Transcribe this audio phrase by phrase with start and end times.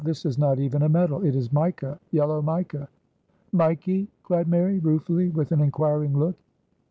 [0.03, 1.23] This is not even a metal.
[1.23, 2.87] It is mica yellow mica.
[3.53, 6.35] "Mikee?" cried Mary, ruefully, with an inquiring look.